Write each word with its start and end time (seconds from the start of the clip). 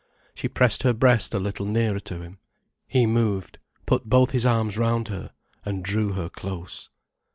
She 0.33 0.47
pressed 0.49 0.81
her 0.81 0.93
breast 0.93 1.35
a 1.35 1.39
little 1.39 1.67
nearer 1.67 1.99
to 1.99 2.23
him, 2.23 2.39
he 2.87 3.05
moved, 3.05 3.59
put 3.85 4.05
both 4.05 4.31
his 4.31 4.47
arms 4.47 4.75
round 4.75 5.09
her, 5.09 5.31
and 5.63 5.83
drew 5.83 6.13
her 6.13 6.27
close. 6.27 6.89